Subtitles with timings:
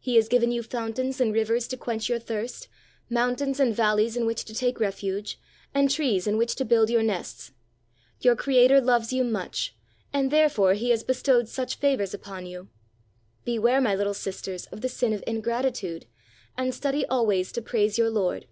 [0.00, 2.68] He has given you fountains and rivers to quench your thirst,
[3.10, 5.38] moun tains and valleys in which to take refuge,
[5.74, 7.52] and trees in which to build your nests.
[8.22, 9.76] Your Creator loves you IS ITALY much,
[10.10, 12.70] and therefore he has bestowed such favors upon you.
[13.44, 16.06] Beware, my Httle sisters, of the sin of ingratitude,
[16.56, 18.46] and study always to praise your Lord."